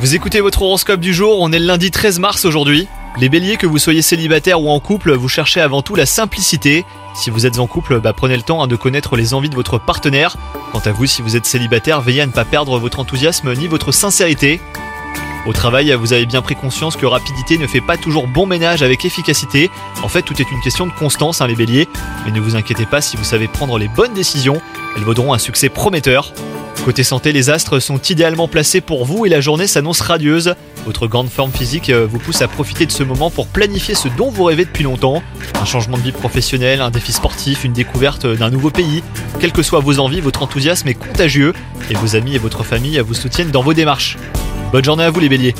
[0.00, 2.86] Vous écoutez votre horoscope du jour, on est le lundi 13 mars aujourd'hui.
[3.18, 6.84] Les béliers, que vous soyez célibataire ou en couple, vous cherchez avant tout la simplicité.
[7.12, 9.56] Si vous êtes en couple, bah, prenez le temps hein, de connaître les envies de
[9.56, 10.36] votre partenaire.
[10.70, 13.66] Quant à vous, si vous êtes célibataire, veillez à ne pas perdre votre enthousiasme ni
[13.66, 14.60] votre sincérité.
[15.46, 18.84] Au travail, vous avez bien pris conscience que rapidité ne fait pas toujours bon ménage
[18.84, 19.68] avec efficacité.
[20.04, 21.88] En fait, tout est une question de constance, hein, les béliers.
[22.24, 24.62] Mais ne vous inquiétez pas, si vous savez prendre les bonnes décisions,
[24.96, 26.32] elles vaudront un succès prometteur.
[26.84, 30.54] Côté santé, les astres sont idéalement placés pour vous et la journée s'annonce radieuse.
[30.86, 34.08] Votre grande forme physique euh, vous pousse à profiter de ce moment pour planifier ce
[34.08, 35.22] dont vous rêvez depuis longtemps.
[35.60, 39.02] Un changement de vie professionnel, un défi sportif, une découverte d'un nouveau pays.
[39.40, 41.52] Quelles que soient vos envies, votre enthousiasme est contagieux
[41.90, 44.16] et vos amis et votre famille vous soutiennent dans vos démarches.
[44.72, 45.54] Bonne journée à vous les béliers